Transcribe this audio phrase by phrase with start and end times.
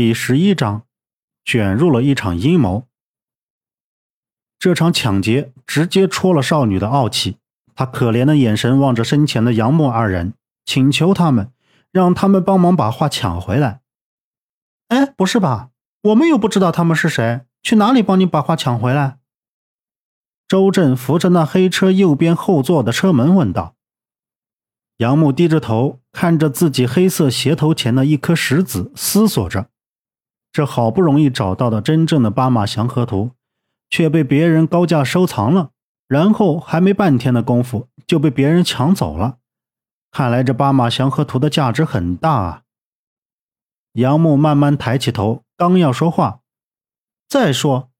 [0.00, 0.84] 第十一章，
[1.44, 2.86] 卷入了一场阴谋。
[4.56, 7.38] 这场抢劫直接戳了少女的傲气，
[7.74, 10.34] 她可怜的眼神望着身前的杨木二人，
[10.64, 11.50] 请求他们
[11.90, 13.80] 让他们帮忙把画抢回来。
[14.86, 15.70] 哎，不是吧？
[16.02, 19.18] 我们又不知道他们是谁，去哪里帮你把画抢回来？
[20.46, 23.74] 周震扶着那黑车右边后座的车门问道。
[24.98, 29.70] 杨木低着头看着自己黑色鞋头前的一颗石子，思索着。
[30.58, 33.30] 这好不容易找到的真正的巴马祥和图，
[33.88, 35.70] 却被别人高价收藏了，
[36.08, 39.38] 然后还没半天的功夫就被别人抢走了。
[40.10, 42.62] 看来这巴马祥和图的价值很大啊！
[43.92, 46.40] 杨木慢慢抬起头，刚要说话，
[47.28, 47.90] 再说，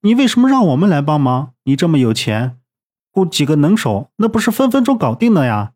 [0.00, 1.54] 你为什么让我们来帮忙？
[1.62, 2.58] 你这么有钱，
[3.12, 5.74] 雇几个能手，那不是分分钟搞定的呀？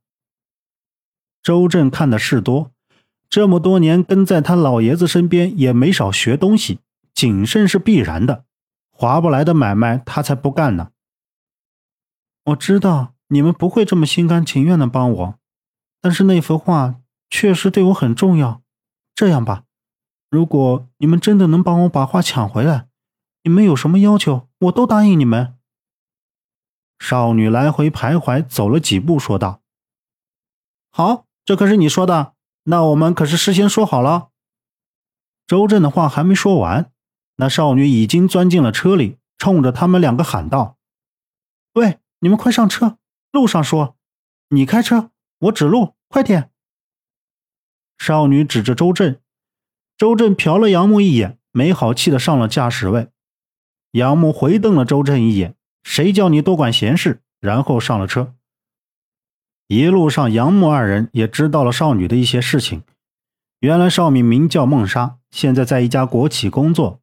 [1.41, 2.73] 周震看的事多。
[3.31, 6.81] 这么多年跟在他老爷子身边，也没少学东西。
[7.15, 8.45] 谨慎是必然的，
[8.91, 10.91] 划不来的买卖他才不干呢。
[12.45, 15.39] 我知道你们不会这么心甘情愿的帮我，
[16.01, 16.97] 但是那幅画
[17.29, 18.63] 确实对我很重要。
[19.15, 19.65] 这样吧，
[20.31, 22.89] 如果你们真的能帮我把画抢回来，
[23.45, 25.57] 你们有什么要求，我都答应你们。
[26.99, 29.61] 少女来回徘徊，走了几步，说道
[30.91, 32.33] ：“好，这可是你说的。”
[32.65, 34.29] 那我们可是事先说好了。
[35.47, 36.93] 周震的话还没说完，
[37.37, 40.77] 那少女已经钻进了车里，冲着他们两个喊道
[41.75, 42.99] ：“喂，你们快上车！
[43.33, 43.97] 路上说，
[44.51, 46.51] 你开车，我指路，快点！”
[47.99, 49.21] 少女指着周震，
[49.97, 53.09] 周震瞟了杨木一眼，没好气的上了驾驶位。
[53.93, 58.35] 杨木回瞪了周震一眼：“谁叫你多管闲事？”然后上了车。
[59.71, 62.83] 一路上，杨木二人也知道了少女的一些事情。
[63.61, 66.99] 原来少女名叫孟莎，现在在一家国企工作。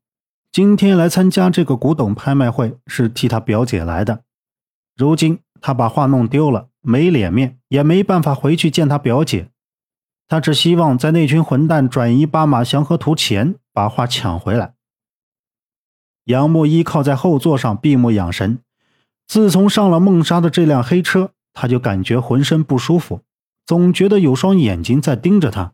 [0.52, 4.24] 今天来参加这个古董拍卖会，是替她表姐来的。
[4.98, 9.50] 如今她把画弄丢了，没脸面，也没办法回去见她表姐。
[10.28, 14.74] 她只希望在那群混蛋转移巴马祥和图前，把画抢回来。
[16.26, 18.60] 杨木依靠在后座上，闭目养神。
[19.26, 21.32] 自从上了孟莎的这辆黑车。
[21.60, 23.24] 他就感觉浑身不舒服，
[23.66, 25.74] 总觉得有双眼睛在盯着他，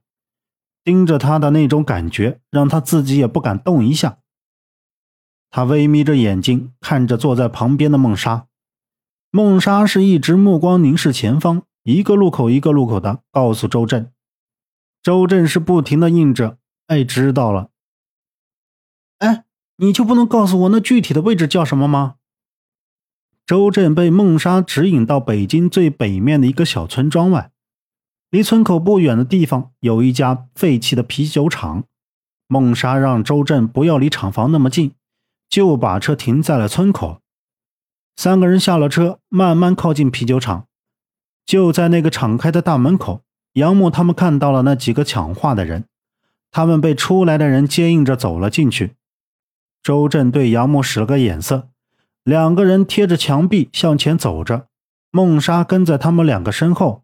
[0.81, 4.19] 盯着他的那种感觉让他自己也不敢动一下。
[5.51, 8.47] 他微眯着眼睛看着坐在旁边的梦莎，
[9.29, 14.09] 梦莎是一直目光凝视前方，一个路口一个路口的告诉周震，
[15.01, 16.57] 周震是不停的应着，
[16.88, 17.72] 哎，知道了。
[19.17, 19.43] 哎，
[19.75, 22.16] 你就不能告诉我那具体的位置叫什么吗？
[23.45, 27.51] 周震被孟莎指引到北京最北面的一个小村庄外，
[28.29, 31.83] 离村口不远的地方有一家废弃的啤酒厂。
[32.47, 34.93] 孟莎让周震不要离厂房那么近，
[35.49, 37.19] 就把车停在了村口。
[38.15, 40.67] 三个人下了车，慢慢靠近啤酒厂。
[41.45, 43.23] 就在那个敞开的大门口，
[43.53, 45.83] 杨木他们看到了那几个抢话的人，
[46.49, 48.95] 他们被出来的人接应着走了进去。
[49.81, 51.67] 周震对杨木使了个眼色。
[52.23, 54.69] 两个人贴着墙壁向前走着，
[55.11, 57.03] 孟莎跟在他们两个身后。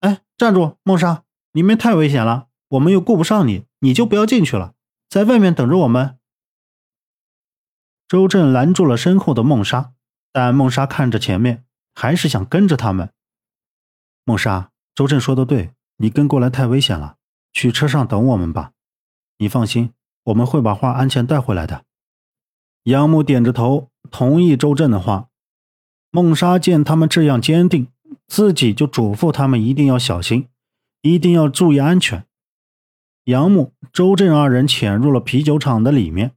[0.00, 4.74] 哎，站住，孟莎，里面太危险了，我们又顾不上你，你就不要进去了，
[5.10, 6.18] 在外面等着我们。
[8.06, 9.92] 周震拦住了身后的孟莎，
[10.32, 13.12] 但孟莎看着前面，还是想跟着他们。
[14.24, 17.16] 孟莎，周震说的对，你跟过来太危险了，
[17.52, 18.72] 去车上等我们吧。
[19.36, 19.92] 你放心，
[20.24, 21.84] 我们会把花安全带回来的。
[22.88, 25.26] 杨木点着头，同意周震的话。
[26.10, 27.88] 孟莎见他们这样坚定，
[28.26, 30.46] 自己就嘱咐他们一定要小心，
[31.02, 32.24] 一定要注意安全。
[33.24, 36.32] 杨木、周震二人潜入了啤酒厂的里面，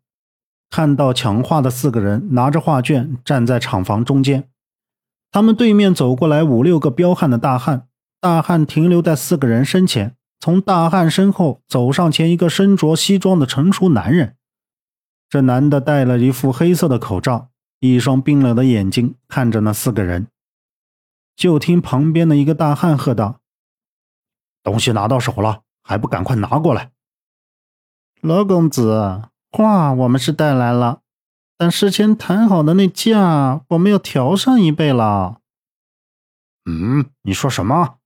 [0.69, 4.49] 看到抢画的四个人拿着画卷站在厂房中间，
[5.31, 7.87] 他们对面走过来五六个彪悍的大汉，
[8.19, 14.35] 大汉停留在四个人身前，从大汉身后走上前一个身着西装的成熟男人。
[15.31, 20.27] 这男的戴了一副黑色的口罩，一双冰冷的眼睛看着那四个人。
[21.37, 23.39] 就听旁边的一个大汉喝道
[24.61, 26.91] ：“东西拿到手了，还不赶快拿过来！”
[28.19, 30.99] 罗公子，画我们是带来了，
[31.57, 35.39] 但事前谈好的那价，我们要调上一倍了。
[36.65, 37.99] 嗯，你说什么？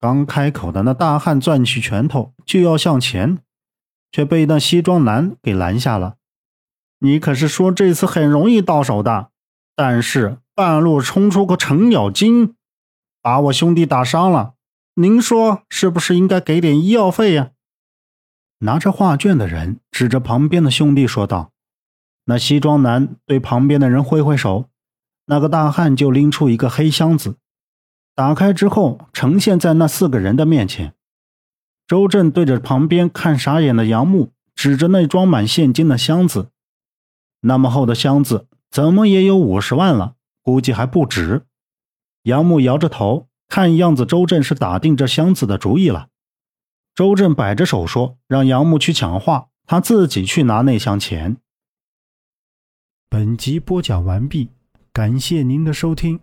[0.00, 3.38] 刚开口的那大汉攥起拳头就要向前。
[4.12, 6.16] 却被那西装男给拦下了。
[7.00, 9.30] 你可是说这次很容易到手的，
[9.74, 12.54] 但是半路冲出个程咬金，
[13.20, 14.54] 把我兄弟打伤了。
[14.94, 17.50] 您说是不是应该给点医药费呀？
[18.58, 21.50] 拿着画卷的人指着旁边的兄弟说道
[22.26, 24.68] ：“那西装男对旁边的人挥挥手，
[25.26, 27.36] 那个大汉就拎出一个黑箱子，
[28.14, 30.94] 打开之后呈现在那四个人的面前。
[31.92, 36.48] 周正对着旁边看傻眼的杨木，指着那装满现金的箱子，
[37.40, 41.44] 那么厚的箱子，怎么也有五十万了，估计还不止。”
[42.24, 46.08] 杨木摇着头，看样子周正是打定这箱子的主意了。
[46.94, 51.36] 周正摆着手说：“让杨木去抢话，他自己去拿那箱钱。”
[53.10, 54.48] 本集播讲完毕，
[54.94, 56.20] 感谢您的收听。